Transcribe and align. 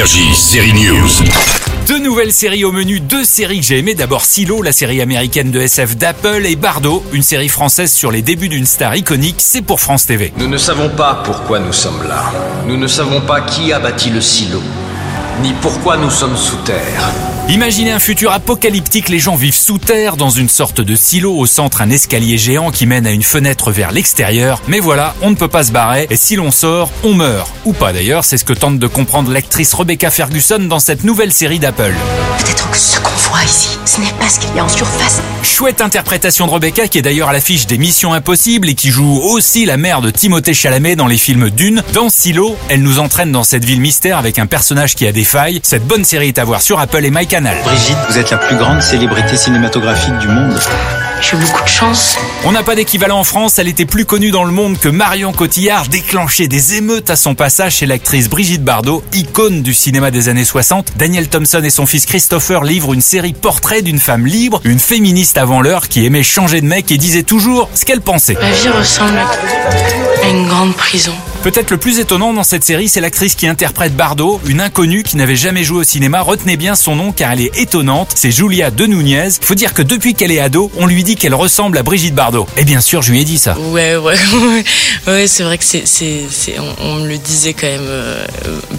Énergie, 0.00 0.34
série 0.34 0.72
News. 0.72 1.10
Deux 1.86 1.98
nouvelles 1.98 2.32
séries 2.32 2.64
au 2.64 2.72
menu, 2.72 3.00
deux 3.00 3.22
séries 3.22 3.60
que 3.60 3.66
j'ai 3.66 3.80
aimées. 3.80 3.92
D'abord 3.92 4.24
Silo, 4.24 4.62
la 4.62 4.72
série 4.72 5.02
américaine 5.02 5.50
de 5.50 5.60
SF 5.60 5.94
d'Apple, 5.98 6.46
et 6.46 6.56
Bardo, 6.56 7.04
une 7.12 7.22
série 7.22 7.50
française 7.50 7.92
sur 7.92 8.10
les 8.10 8.22
débuts 8.22 8.48
d'une 8.48 8.64
star 8.64 8.96
iconique, 8.96 9.34
c'est 9.40 9.60
pour 9.60 9.78
France 9.78 10.06
TV. 10.06 10.32
Nous 10.38 10.48
ne 10.48 10.56
savons 10.56 10.88
pas 10.88 11.20
pourquoi 11.22 11.58
nous 11.58 11.74
sommes 11.74 12.02
là. 12.08 12.32
Nous 12.66 12.78
ne 12.78 12.86
savons 12.86 13.20
pas 13.20 13.42
qui 13.42 13.74
a 13.74 13.78
bâti 13.78 14.08
le 14.08 14.22
silo, 14.22 14.62
ni 15.42 15.52
pourquoi 15.60 15.96
nous 15.96 16.10
sommes 16.10 16.36
sous 16.36 16.56
terre. 16.58 17.10
Imaginez 17.48 17.90
un 17.90 17.98
futur 17.98 18.32
apocalyptique, 18.32 19.08
les 19.08 19.18
gens 19.18 19.34
vivent 19.34 19.56
sous 19.56 19.78
terre, 19.78 20.16
dans 20.16 20.30
une 20.30 20.48
sorte 20.48 20.80
de 20.80 20.94
silo, 20.94 21.36
au 21.36 21.46
centre 21.46 21.80
un 21.80 21.90
escalier 21.90 22.38
géant 22.38 22.70
qui 22.70 22.86
mène 22.86 23.06
à 23.06 23.10
une 23.10 23.24
fenêtre 23.24 23.72
vers 23.72 23.90
l'extérieur. 23.90 24.62
Mais 24.68 24.78
voilà, 24.78 25.14
on 25.20 25.30
ne 25.30 25.34
peut 25.34 25.48
pas 25.48 25.64
se 25.64 25.72
barrer, 25.72 26.06
et 26.10 26.16
si 26.16 26.36
l'on 26.36 26.52
sort, 26.52 26.90
on 27.02 27.14
meurt. 27.14 27.50
Ou 27.64 27.72
pas 27.72 27.92
d'ailleurs, 27.92 28.24
c'est 28.24 28.38
ce 28.38 28.44
que 28.44 28.52
tente 28.52 28.78
de 28.78 28.86
comprendre 28.86 29.32
l'actrice 29.32 29.74
Rebecca 29.74 30.10
Ferguson 30.10 30.60
dans 30.60 30.78
cette 30.78 31.02
nouvelle 31.02 31.32
série 31.32 31.58
d'Apple. 31.58 31.94
Peut-être 32.38 32.70
que 32.70 32.78
ce 32.78 33.00
qu'on 33.00 33.10
voit 33.10 33.42
ici, 33.42 33.76
ce 33.84 34.00
n'est 34.00 34.12
pas 34.12 34.28
ce 34.28 34.38
qu'il 34.38 34.54
y 34.54 34.60
a 34.60 34.64
en 34.64 34.68
surface. 34.68 35.20
Chouette 35.42 35.80
interprétation 35.80 36.46
de 36.46 36.52
Rebecca 36.52 36.86
qui 36.86 36.98
est 36.98 37.02
d'ailleurs 37.02 37.28
à 37.28 37.32
l'affiche 37.32 37.66
des 37.66 37.78
Missions 37.78 38.12
Impossibles 38.12 38.68
et 38.68 38.74
qui 38.74 38.90
joue 38.90 39.20
aussi 39.22 39.64
la 39.64 39.76
mère 39.76 40.00
de 40.00 40.10
Timothée 40.10 40.54
Chalamet 40.54 40.96
dans 40.96 41.06
les 41.06 41.18
films 41.18 41.50
Dune. 41.50 41.82
Dans 41.94 42.10
Silo, 42.10 42.56
elle 42.68 42.82
nous 42.82 42.98
entraîne 42.98 43.32
dans 43.32 43.44
cette 43.44 43.64
ville 43.64 43.80
mystère 43.80 44.18
avec 44.18 44.38
un 44.38 44.46
personnage 44.46 44.94
qui 44.94 45.06
a 45.06 45.12
des 45.12 45.19
failles. 45.24 45.60
Cette 45.62 45.86
bonne 45.86 46.04
série 46.04 46.28
est 46.28 46.38
à 46.38 46.44
voir 46.44 46.62
sur 46.62 46.78
Apple 46.78 47.04
et 47.04 47.10
MyCanal. 47.10 47.56
Brigitte, 47.64 47.96
vous 48.08 48.18
êtes 48.18 48.30
la 48.30 48.38
plus 48.38 48.56
grande 48.56 48.82
célébrité 48.82 49.36
cinématographique 49.36 50.18
du 50.18 50.28
monde. 50.28 50.58
J'ai 51.20 51.36
beaucoup 51.36 51.62
de 51.62 51.68
chance. 51.68 52.16
On 52.44 52.52
n'a 52.52 52.62
pas 52.62 52.74
d'équivalent 52.74 53.18
en 53.18 53.24
France, 53.24 53.58
elle 53.58 53.68
était 53.68 53.84
plus 53.84 54.06
connue 54.06 54.30
dans 54.30 54.44
le 54.44 54.52
monde 54.52 54.78
que 54.78 54.88
Marion 54.88 55.32
Cotillard, 55.32 55.86
déclenchait 55.88 56.48
des 56.48 56.76
émeutes 56.76 57.10
à 57.10 57.16
son 57.16 57.34
passage 57.34 57.76
chez 57.76 57.86
l'actrice 57.86 58.30
Brigitte 58.30 58.64
Bardot, 58.64 59.04
icône 59.12 59.62
du 59.62 59.74
cinéma 59.74 60.10
des 60.10 60.30
années 60.30 60.46
60. 60.46 60.92
Daniel 60.96 61.28
Thompson 61.28 61.62
et 61.62 61.68
son 61.68 61.84
fils 61.84 62.06
Christopher 62.06 62.64
livrent 62.64 62.94
une 62.94 63.02
série 63.02 63.34
portrait 63.34 63.82
d'une 63.82 63.98
femme 63.98 64.26
libre, 64.26 64.62
une 64.64 64.80
féministe 64.80 65.36
avant 65.36 65.60
l'heure 65.60 65.88
qui 65.88 66.06
aimait 66.06 66.22
changer 66.22 66.62
de 66.62 66.66
mec 66.66 66.90
et 66.90 66.96
disait 66.96 67.22
toujours 67.22 67.68
ce 67.74 67.84
qu'elle 67.84 68.00
pensait. 68.00 68.38
Ma 68.40 68.50
vie 68.50 68.68
ressemble 68.68 69.18
à 69.18 70.28
une 70.28 70.39
grande 70.39 70.39
prison. 70.90 71.14
Peut-être 71.44 71.70
le 71.70 71.76
plus 71.76 72.00
étonnant 72.00 72.32
dans 72.32 72.42
cette 72.42 72.64
série, 72.64 72.88
c'est 72.88 73.00
l'actrice 73.00 73.36
qui 73.36 73.46
interprète 73.46 73.94
Bardot, 73.94 74.40
une 74.46 74.60
inconnue 74.60 75.04
qui 75.04 75.16
n'avait 75.16 75.36
jamais 75.36 75.62
joué 75.62 75.78
au 75.78 75.84
cinéma. 75.84 76.20
Retenez 76.20 76.56
bien 76.56 76.74
son 76.74 76.96
nom 76.96 77.12
car 77.12 77.30
elle 77.30 77.42
est 77.42 77.56
étonnante. 77.56 78.10
C'est 78.16 78.32
Julia 78.32 78.72
De 78.72 78.86
Nunez. 78.86 79.28
Faut 79.40 79.54
dire 79.54 79.72
que 79.72 79.82
depuis 79.82 80.14
qu'elle 80.14 80.32
est 80.32 80.40
ado, 80.40 80.68
on 80.76 80.86
lui 80.86 81.04
dit 81.04 81.14
qu'elle 81.14 81.36
ressemble 81.36 81.78
à 81.78 81.84
Brigitte 81.84 82.16
Bardot. 82.16 82.48
Et 82.56 82.64
bien 82.64 82.80
sûr, 82.80 83.02
je 83.02 83.12
lui 83.12 83.20
ai 83.20 83.24
dit 83.24 83.38
ça. 83.38 83.56
Ouais, 83.56 83.96
ouais, 83.96 84.16
ouais, 85.06 85.28
c'est 85.28 85.44
vrai 85.44 85.58
que 85.58 85.64
c'est, 85.64 85.84
on, 86.58 86.84
on, 86.84 86.94
me 86.96 87.06
le 87.06 87.18
disait 87.18 87.54
quand 87.54 87.68
même 87.68 87.80
euh, 87.82 88.26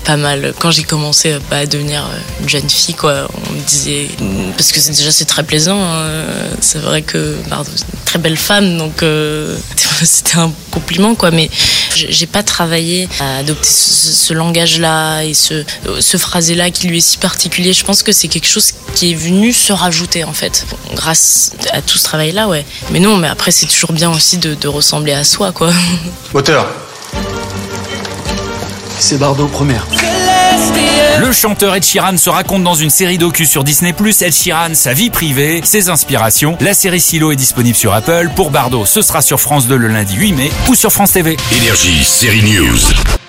pas 0.03 0.17
mal 0.17 0.53
quand 0.59 0.71
j'ai 0.71 0.83
commencé 0.83 1.37
bah, 1.49 1.59
à 1.59 1.65
devenir 1.65 2.03
euh, 2.03 2.41
une 2.41 2.49
jeune 2.49 2.69
fille, 2.69 2.93
quoi. 2.93 3.29
On 3.49 3.53
me 3.53 3.61
disait 3.61 4.09
parce 4.57 4.73
que 4.73 4.81
c'est, 4.81 4.91
déjà 4.91 5.11
c'est 5.11 5.25
très 5.25 5.43
plaisant. 5.43 5.81
Hein. 5.81 6.25
C'est 6.59 6.79
vrai 6.79 7.03
que 7.03 7.37
Bardot, 7.49 7.71
c'est 7.73 7.85
une 7.85 7.99
très 8.03 8.19
belle 8.19 8.37
femme, 8.37 8.77
donc 8.77 9.01
euh, 9.01 9.55
c'était 10.03 10.37
un 10.37 10.51
compliment, 10.71 11.15
quoi. 11.15 11.31
Mais 11.31 11.49
j'ai 11.95 12.25
pas 12.25 12.43
travaillé 12.43 13.07
à 13.19 13.37
adopter 13.37 13.69
ce, 13.69 14.11
ce 14.13 14.33
langage-là 14.33 15.23
et 15.23 15.33
ce, 15.33 15.63
ce 15.99 16.17
phrasé-là 16.17 16.71
qui 16.71 16.87
lui 16.87 16.97
est 16.97 17.01
si 17.01 17.17
particulier. 17.17 17.73
Je 17.73 17.83
pense 17.83 18.03
que 18.03 18.11
c'est 18.11 18.27
quelque 18.27 18.47
chose 18.47 18.73
qui 18.95 19.11
est 19.11 19.15
venu 19.15 19.53
se 19.53 19.73
rajouter 19.73 20.23
en 20.23 20.33
fait, 20.33 20.65
grâce 20.93 21.51
à 21.71 21.81
tout 21.81 21.97
ce 21.97 22.03
travail-là, 22.03 22.47
ouais. 22.47 22.65
Mais 22.91 22.99
non, 22.99 23.17
mais 23.17 23.27
après 23.27 23.51
c'est 23.51 23.65
toujours 23.67 23.93
bien 23.93 24.11
aussi 24.11 24.37
de, 24.37 24.55
de 24.55 24.67
ressembler 24.67 25.13
à 25.13 25.23
soi, 25.23 25.51
quoi. 25.51 25.71
Moteur. 26.33 26.67
C'est 28.99 29.17
Bardot, 29.17 29.47
première. 29.47 29.87
Le 31.19 31.31
chanteur 31.31 31.75
Ed 31.75 31.83
Sheeran 31.83 32.17
se 32.17 32.29
raconte 32.29 32.63
dans 32.63 32.73
une 32.73 32.89
série 32.89 33.17
docu 33.17 33.45
sur 33.45 33.63
Disney+. 33.63 33.93
Ed 34.21 34.33
Sheeran, 34.33 34.73
sa 34.73 34.93
vie 34.93 35.09
privée, 35.09 35.61
ses 35.63 35.89
inspirations. 35.89 36.57
La 36.59 36.73
série 36.73 36.99
Silo 36.99 37.31
est 37.31 37.35
disponible 37.35 37.77
sur 37.77 37.93
Apple. 37.93 38.29
Pour 38.35 38.51
Bardot, 38.51 38.85
ce 38.85 39.01
sera 39.01 39.21
sur 39.21 39.39
France 39.39 39.67
2 39.67 39.75
le 39.75 39.87
lundi 39.87 40.15
8 40.15 40.33
mai 40.33 40.51
ou 40.67 40.75
sur 40.75 40.91
France 40.91 41.13
TV. 41.13 41.37
Énergie, 41.51 42.03
série 42.03 42.43
News. 42.43 43.20